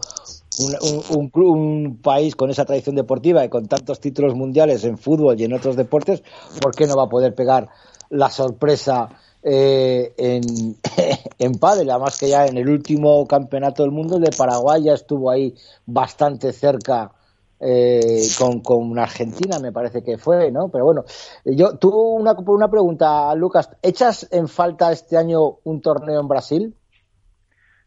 Un, 0.58 0.76
un, 1.12 1.32
un, 1.34 1.98
país 2.02 2.36
con 2.36 2.50
esa 2.50 2.66
tradición 2.66 2.96
deportiva 2.96 3.46
y 3.46 3.50
con 3.50 3.68
tantos 3.68 4.00
títulos 4.00 4.34
mundiales 4.34 4.84
en 4.86 4.98
fútbol 4.98 5.40
y 5.40 5.44
en 5.44 5.54
otros 5.54 5.76
deportes, 5.76 6.24
¿por 6.60 6.74
qué 6.74 6.88
no 6.88 6.98
va 6.98 7.04
a 7.04 7.10
poder 7.10 7.36
pegar 7.36 7.70
la 8.10 8.32
sorpresa 8.32 9.10
eh, 9.44 10.14
en, 10.18 10.78
en 11.38 11.60
pádel? 11.60 11.92
Además 11.92 12.18
que 12.18 12.30
ya 12.30 12.48
en 12.48 12.58
el 12.58 12.68
último 12.68 13.28
campeonato 13.28 13.84
del 13.84 13.92
mundo 13.92 14.18
de 14.18 14.32
Paraguay 14.36 14.84
ya 14.86 14.94
estuvo 14.94 15.30
ahí 15.30 15.54
bastante 15.86 16.52
cerca 16.54 17.12
eh, 17.60 18.28
con, 18.40 18.62
con 18.62 18.98
Argentina, 18.98 19.60
me 19.60 19.72
parece 19.72 20.02
que 20.02 20.18
fue, 20.18 20.50
¿no? 20.50 20.70
Pero 20.70 20.86
bueno, 20.86 21.04
yo 21.46 21.78
tuve 21.78 21.98
una, 22.20 22.34
una 22.34 22.70
pregunta, 22.72 23.36
Lucas. 23.36 23.70
¿Echas 23.84 24.28
en 24.32 24.48
falta 24.48 24.92
este 24.92 25.18
año 25.18 25.60
un 25.66 25.82
torneo 25.82 26.20
en 26.20 26.28
Brasil? 26.28 26.76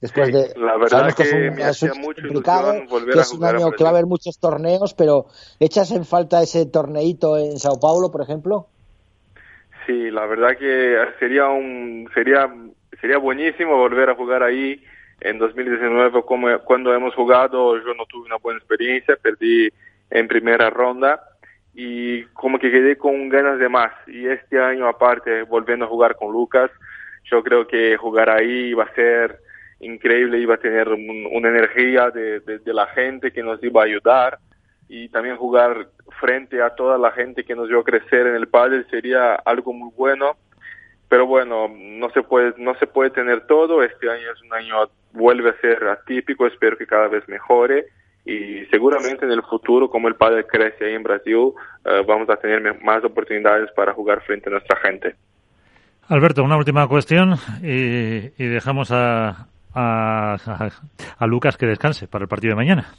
Después 0.03 0.33
de, 0.33 0.53
la 0.61 0.77
verdad 0.77 1.15
que, 1.15 1.23
es 1.23 1.57
me 1.57 1.63
hacía 1.63 1.95
mucho 1.95 2.27
ilusión 2.27 2.89
volver 2.89 3.15
que 3.15 3.21
es 3.21 3.33
un 3.33 3.45
año 3.45 3.71
que 3.71 3.85
va 3.85 3.91
a 3.91 3.93
haber 3.93 4.07
muchos 4.07 4.37
torneos, 4.37 4.95
pero 4.95 5.27
¿echas 5.61 5.93
en 5.93 6.05
falta 6.05 6.43
ese 6.43 6.67
torneito 6.67 7.39
en 7.39 7.57
Sao 7.57 7.79
Paulo, 7.79 8.11
por 8.11 8.21
ejemplo? 8.21 8.67
Sí, 9.87 10.11
la 10.11 10.27
verdad 10.27 10.57
que 10.59 10.97
sería 11.21 11.47
un 11.51 12.11
sería 12.15 12.53
sería 13.01 13.19
buenísimo 13.19 13.77
volver 13.77 14.11
a 14.11 14.17
jugar 14.17 14.43
ahí 14.43 14.83
en 15.21 15.39
2019 15.39 16.23
como 16.23 16.49
cuando 16.65 16.93
hemos 16.93 17.15
jugado. 17.15 17.79
Yo 17.79 17.95
no 17.95 18.05
tuve 18.07 18.27
una 18.27 18.39
buena 18.39 18.59
experiencia, 18.59 19.15
perdí 19.23 19.69
en 20.11 20.27
primera 20.27 20.69
ronda 20.69 21.23
y 21.75 22.25
como 22.33 22.59
que 22.59 22.73
quedé 22.73 22.97
con 22.97 23.29
ganas 23.29 23.61
de 23.61 23.69
más. 23.69 23.93
Y 24.09 24.27
este 24.27 24.61
año 24.61 24.89
aparte 24.89 25.45
volviendo 25.45 25.85
a 25.85 25.89
jugar 25.89 26.17
con 26.17 26.33
Lucas, 26.33 26.73
yo 27.31 27.41
creo 27.45 27.69
que 27.69 27.97
jugar 27.97 28.31
ahí 28.31 28.75
va 28.75 28.83
a 28.83 28.95
ser 28.97 29.39
increíble, 29.83 30.39
iba 30.39 30.55
a 30.55 30.59
tener 30.59 30.89
una 30.89 31.49
energía 31.49 32.11
de, 32.11 32.61
la 32.67 32.87
gente 32.87 33.33
que 33.33 33.43
nos 33.43 33.63
iba 33.63 33.83
a 33.83 33.85
ayudar 33.85 34.39
y 34.89 35.09
también 35.09 35.37
jugar 35.37 35.89
frente 36.21 36.63
a 36.63 36.71
toda 36.71 36.99
la 36.99 37.11
gente 37.11 37.45
que 37.45 37.55
nos 37.55 37.69
vio 37.69 37.83
crecer 37.83 38.27
en 38.27 38.37
el 38.37 38.49
pádel 38.49 38.87
sería 38.91 39.35
algo 39.35 39.73
muy 39.73 39.91
bueno. 39.97 40.37
Pero 41.09 41.27
bueno, 41.27 41.69
no 41.69 42.09
se 42.11 42.23
puede 42.23 42.55
no 42.57 42.75
se 42.77 42.87
puede 42.87 43.11
tener 43.11 43.47
todo. 43.47 43.83
Este 43.83 44.09
año 44.09 44.31
es 44.33 44.41
un 44.43 44.55
año 44.55 44.77
vuelve 45.13 45.51
a 45.51 45.61
ser 45.61 45.85
atípico, 45.85 46.47
espero 46.47 46.79
que 46.79 46.87
cada 46.87 47.09
vez 47.09 47.29
mejore 47.29 47.87
y 48.25 48.65
seguramente 48.67 49.27
en 49.27 49.33
el 49.33 49.43
futuro, 49.43 49.91
como 49.91 50.09
el 50.09 50.15
pádel 50.15 50.47
crece 50.47 50.87
ahí 50.87 50.95
en 50.95 51.03
Brasil, 51.03 51.53
eh, 51.85 52.03
vamos 52.07 52.31
a 52.31 52.37
tener 52.37 52.81
más 52.83 53.05
oportunidades 53.05 53.71
para 53.73 53.93
jugar 53.93 54.23
frente 54.23 54.49
a 54.49 54.53
nuestra 54.53 54.77
gente. 54.79 55.17
Alberto, 56.09 56.45
una 56.45 56.57
última 56.57 56.87
cuestión 56.87 57.35
y, 57.63 58.31
y 58.43 58.47
dejamos 58.47 58.91
a, 58.91 59.49
a, 59.75 60.37
a, 61.19 61.27
Lucas 61.27 61.57
que 61.57 61.67
descanse 61.67 62.09
para 62.09 62.25
el 62.25 62.29
partido 62.29 62.53
de 62.53 62.57
mañana. 62.57 62.95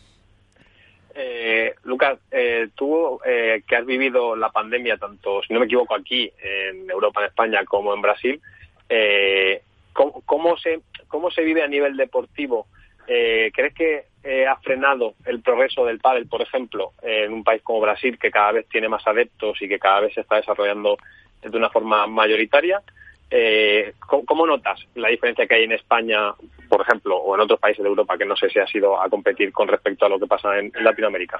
Eh, 1.16 1.74
Lucas, 1.84 2.20
eh, 2.32 2.70
tú 2.76 3.20
eh, 3.26 3.64
que 3.68 3.76
has 3.76 3.86
vivido 3.86 4.36
la 4.36 4.50
pandemia 4.50 4.98
tanto, 4.98 5.42
si 5.44 5.54
no 5.54 5.60
me 5.60 5.66
equivoco, 5.66 5.96
aquí 5.96 6.32
en 6.42 6.90
Europa, 6.90 7.22
en 7.22 7.28
España, 7.28 7.66
como 7.66 7.94
en 7.94 8.02
Brasil, 8.02 8.42
eh, 8.90 9.62
¿cómo, 9.94 10.22
¿cómo, 10.26 10.58
se, 10.58 10.82
¿cómo 11.08 11.30
se 11.32 11.44
vive 11.44 11.64
a 11.64 11.68
nivel 11.68 11.96
deportivo? 11.98 12.68
Eh, 13.08 13.52
¿Crees 13.54 13.74
que 13.74 14.04
eh, 14.24 14.48
ha 14.48 14.56
frenado 14.58 15.16
el 15.26 15.42
progreso 15.42 15.86
del 15.86 16.00
pádel, 16.00 16.28
por 16.28 16.42
ejemplo, 16.42 16.94
en 17.02 17.34
un 17.34 17.44
país 17.44 17.62
como 17.62 17.82
Brasil, 17.82 18.18
que 18.18 18.32
cada 18.32 18.54
vez 18.54 18.68
tiene 18.70 18.88
más 18.88 19.06
adeptos 19.06 19.62
y 19.62 19.68
que 19.68 19.80
cada 19.80 20.02
vez 20.02 20.14
se 20.14 20.22
está 20.22 20.38
desarrollando 20.38 20.98
de 21.42 21.58
una 21.58 21.70
forma 21.70 22.08
mayoritaria? 22.08 22.82
Eh, 23.30 23.94
¿cómo, 24.00 24.46
notas 24.46 24.80
la 24.96 25.10
diferencia 25.10 25.48
que 25.48 25.56
hay 25.56 25.64
en 25.64 25.74
España, 25.74 26.34
por 26.74 26.82
ejemplo, 26.82 27.18
o 27.18 27.36
en 27.36 27.42
otros 27.42 27.60
países 27.60 27.84
de 27.84 27.90
Europa 27.90 28.18
que 28.18 28.26
no 28.26 28.36
sé 28.36 28.50
si 28.50 28.58
ha 28.58 28.66
sido 28.66 29.00
a 29.00 29.08
competir 29.08 29.54
con 29.54 29.68
respecto 29.68 30.08
a 30.08 30.10
lo 30.10 30.20
que 30.20 30.26
pasa 30.26 30.58
en, 30.58 30.72
Latinoamérica? 30.82 31.38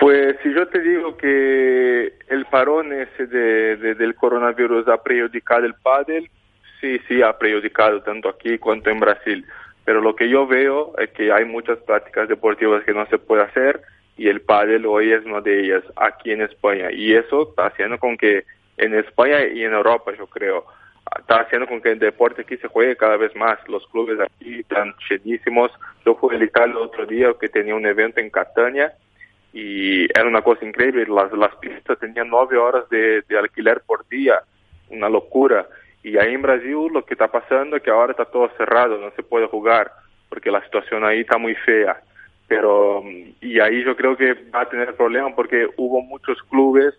Pues 0.00 0.36
si 0.44 0.54
yo 0.54 0.68
te 0.68 0.78
digo 0.78 1.16
que 1.16 2.12
el 2.28 2.44
parón 2.44 2.92
ese 2.92 3.26
de, 3.26 3.96
del 3.96 4.14
coronavirus 4.14 4.86
ha 4.86 5.02
prejudicado 5.02 5.66
el 5.66 5.74
pádel, 5.74 6.30
sí, 6.80 7.00
sí 7.08 7.20
ha 7.20 7.36
prejudicado 7.36 8.00
tanto 8.02 8.28
aquí 8.28 8.58
cuanto 8.58 8.90
en 8.90 9.00
Brasil. 9.00 9.44
Pero 9.84 10.00
lo 10.00 10.14
que 10.14 10.28
yo 10.28 10.46
veo 10.46 10.96
es 10.96 11.10
que 11.10 11.32
hay 11.32 11.44
muchas 11.44 11.78
prácticas 11.78 12.28
deportivas 12.28 12.84
que 12.84 12.94
no 12.94 13.06
se 13.06 13.18
puede 13.18 13.42
hacer 13.42 13.82
y 14.16 14.28
el 14.28 14.40
pádel 14.40 14.86
hoy 14.86 15.10
es 15.10 15.24
una 15.24 15.40
de 15.40 15.64
ellas 15.64 15.82
aquí 15.96 16.30
en 16.30 16.42
España. 16.42 16.92
Y 16.92 17.12
eso 17.12 17.48
está 17.48 17.66
haciendo 17.66 17.98
con 17.98 18.16
que 18.16 18.44
en 18.76 18.94
España 18.94 19.48
y 19.48 19.64
en 19.64 19.72
Europa, 19.72 20.12
yo 20.16 20.28
creo. 20.28 20.64
Está 21.18 21.40
haciendo 21.40 21.66
con 21.66 21.80
que 21.80 21.92
el 21.92 21.98
deporte 21.98 22.42
aquí 22.42 22.56
se 22.56 22.68
juegue 22.68 22.96
cada 22.96 23.16
vez 23.16 23.34
más. 23.36 23.58
Los 23.68 23.86
clubes 23.88 24.18
aquí 24.20 24.60
están 24.60 24.94
llenísimos. 25.08 25.70
Yo 26.04 26.14
fui 26.16 26.36
a 26.36 26.44
Italia 26.44 26.72
el 26.72 26.82
otro 26.82 27.06
día 27.06 27.32
que 27.40 27.48
tenía 27.48 27.74
un 27.74 27.86
evento 27.86 28.20
en 28.20 28.30
Catania 28.30 28.92
y 29.52 30.04
era 30.04 30.26
una 30.26 30.42
cosa 30.42 30.64
increíble. 30.64 31.06
Las, 31.08 31.32
las 31.32 31.54
pistas 31.56 31.98
tenían 31.98 32.28
nueve 32.28 32.56
horas 32.56 32.88
de, 32.90 33.22
de 33.28 33.38
alquiler 33.38 33.82
por 33.86 34.06
día. 34.08 34.40
Una 34.90 35.08
locura. 35.08 35.66
Y 36.02 36.16
ahí 36.16 36.34
en 36.34 36.42
Brasil 36.42 36.88
lo 36.92 37.04
que 37.04 37.14
está 37.14 37.28
pasando 37.28 37.76
es 37.76 37.82
que 37.82 37.90
ahora 37.90 38.12
está 38.12 38.24
todo 38.24 38.50
cerrado, 38.56 38.98
no 38.98 39.10
se 39.12 39.22
puede 39.22 39.46
jugar 39.46 39.90
porque 40.28 40.50
la 40.50 40.62
situación 40.64 41.04
ahí 41.04 41.20
está 41.20 41.38
muy 41.38 41.54
fea. 41.54 42.00
Pero, 42.46 43.02
y 43.40 43.60
ahí 43.60 43.84
yo 43.84 43.94
creo 43.96 44.16
que 44.16 44.32
va 44.54 44.62
a 44.62 44.68
tener 44.68 44.94
problemas 44.94 45.34
porque 45.34 45.68
hubo 45.76 46.00
muchos 46.02 46.42
clubes 46.44 46.94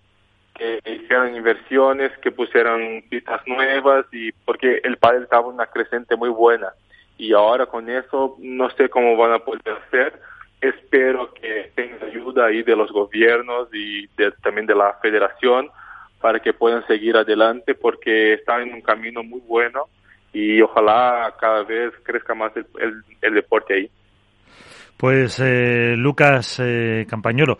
que 0.59 0.81
hicieran 0.85 1.35
inversiones, 1.35 2.11
que 2.21 2.31
pusieran 2.31 3.01
pistas 3.09 3.41
nuevas 3.47 4.05
y 4.11 4.31
porque 4.45 4.81
el 4.83 4.97
padre 4.97 5.23
estaba 5.23 5.47
una 5.47 5.65
creciente 5.67 6.15
muy 6.17 6.29
buena. 6.29 6.73
Y 7.17 7.33
ahora 7.33 7.65
con 7.65 7.89
eso 7.89 8.35
no 8.39 8.69
sé 8.71 8.89
cómo 8.89 9.15
van 9.17 9.31
a 9.31 9.39
poder 9.39 9.61
hacer. 9.69 10.19
Espero 10.61 11.33
que 11.33 11.71
tengan 11.75 12.03
ayuda 12.09 12.47
ahí 12.47 12.61
de 12.63 12.75
los 12.75 12.91
gobiernos 12.91 13.69
y 13.73 14.07
también 14.43 14.67
de 14.67 14.75
la 14.75 14.93
federación 15.01 15.69
para 16.19 16.41
que 16.41 16.53
puedan 16.53 16.85
seguir 16.85 17.15
adelante 17.15 17.75
porque 17.75 18.33
están 18.33 18.63
en 18.63 18.73
un 18.73 18.81
camino 18.81 19.23
muy 19.23 19.39
bueno 19.47 19.85
y 20.33 20.61
ojalá 20.61 21.33
cada 21.39 21.63
vez 21.63 21.93
crezca 22.03 22.35
más 22.35 22.51
el, 22.55 22.65
el, 23.21 23.33
deporte 23.33 23.73
ahí. 23.73 23.91
Pues 24.97 25.39
eh, 25.39 25.95
Lucas 25.97 26.59
eh, 26.61 27.07
Campañolo, 27.09 27.57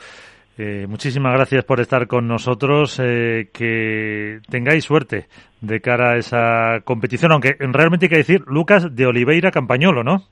eh, 0.60 0.86
muchísimas 0.88 1.34
gracias 1.34 1.64
por 1.64 1.80
estar 1.80 2.06
con 2.08 2.28
nosotros. 2.28 3.00
Eh, 3.02 3.50
que 3.54 4.40
tengáis 4.50 4.84
suerte 4.84 5.28
de 5.62 5.80
cara 5.80 6.12
a 6.12 6.18
esa 6.18 6.82
competición, 6.84 7.32
aunque 7.32 7.56
realmente 7.60 8.06
hay 8.06 8.10
que 8.10 8.18
decir 8.18 8.42
Lucas 8.46 8.94
de 8.94 9.06
Oliveira 9.06 9.52
Campañolo, 9.52 10.04
¿no? 10.04 10.26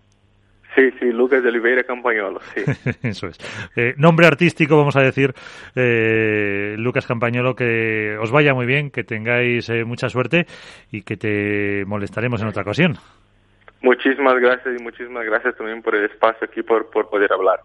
Sí, 0.78 0.92
sí, 1.00 1.12
Lucas 1.12 1.42
de 1.42 1.50
Oliveira 1.50 1.84
Campañolo, 1.84 2.40
sí. 2.54 2.62
Eso 3.08 3.28
es. 3.28 3.38
Eh, 3.76 3.96
nombre 3.98 4.28
artístico, 4.28 4.78
vamos 4.78 4.96
a 4.96 5.02
decir, 5.02 5.34
eh, 5.76 6.76
Lucas 6.78 7.08
Campañolo, 7.08 7.56
que 7.56 8.16
os 8.22 8.30
vaya 8.30 8.54
muy 8.54 8.68
bien, 8.68 8.92
que 8.92 9.04
tengáis 9.04 9.68
eh, 9.70 9.86
mucha 9.86 10.08
suerte 10.08 10.46
y 10.92 11.02
que 11.02 11.18
te 11.18 11.84
molestaremos 11.88 12.44
en 12.44 12.50
otra 12.50 12.62
ocasión. 12.62 12.94
Muchísimas 13.82 14.36
gracias 14.40 14.80
y 14.80 14.84
muchísimas 14.84 15.26
gracias 15.26 15.56
también 15.56 15.82
por 15.82 15.96
el 15.96 16.06
espacio 16.06 16.48
aquí, 16.48 16.62
por, 16.62 16.92
por 16.92 17.10
poder 17.10 17.34
hablar. 17.34 17.62